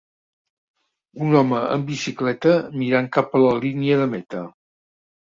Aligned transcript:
Un 1.25 1.35
home 1.41 1.59
en 1.75 1.83
bicicleta 1.89 2.53
mirant 2.83 3.09
cap 3.19 3.35
a 3.35 3.43
la 3.43 3.51
línia 3.65 3.99
de 4.01 4.07
meta. 4.15 4.41